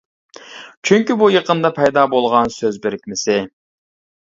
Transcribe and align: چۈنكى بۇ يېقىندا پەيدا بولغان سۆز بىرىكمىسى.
چۈنكى 0.89 1.17
بۇ 1.23 1.27
يېقىندا 1.35 1.71
پەيدا 1.77 2.07
بولغان 2.15 2.51
سۆز 2.57 2.83
بىرىكمىسى. 2.89 3.39